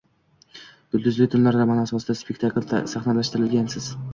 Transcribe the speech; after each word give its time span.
Yulduzli 0.95 1.27
tunlar 1.35 1.57
romani 1.61 1.83
asosida 1.85 2.17
spektakl 2.23 2.69
sahnalashtirgansiz 2.95 3.93